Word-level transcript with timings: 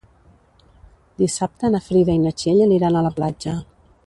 Dissabte 1.23 1.71
na 1.75 1.83
Frida 1.91 2.17
i 2.17 2.23
na 2.25 2.35
Txell 2.41 2.65
aniran 2.69 2.99
a 3.03 3.09
la 3.11 3.17
platja. 3.21 3.59